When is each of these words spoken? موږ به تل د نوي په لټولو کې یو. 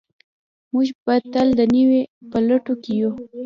موږ 0.73 0.87
به 1.03 1.15
تل 1.33 1.47
د 1.59 1.61
نوي 1.75 2.01
په 2.29 2.37
لټولو 2.47 2.73
کې 2.83 2.91
یو. 3.01 3.11